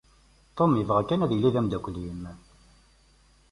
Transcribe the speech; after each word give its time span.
Tom 0.57 0.71
yebɣa 0.75 1.01
kan 1.07 1.23
ad 1.25 1.31
yili 1.33 1.49
d 1.53 1.55
ameddakkel-im. 1.59 2.23